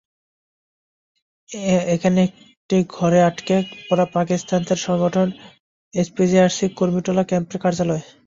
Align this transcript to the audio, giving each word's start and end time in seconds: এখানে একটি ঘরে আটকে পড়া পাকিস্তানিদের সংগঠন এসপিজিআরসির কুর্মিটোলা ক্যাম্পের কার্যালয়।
এখানে 1.95 2.21
একটি 2.27 2.77
ঘরে 2.95 3.19
আটকে 3.23 3.55
পড়া 3.87 4.05
পাকিস্তানিদের 4.15 4.79
সংগঠন 4.87 5.27
এসপিজিআরসির 5.93 6.71
কুর্মিটোলা 6.77 7.23
ক্যাম্পের 7.25 7.59
কার্যালয়। 7.63 8.03